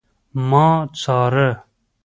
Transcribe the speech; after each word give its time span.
ما 0.49 0.67
څاره 0.99 1.47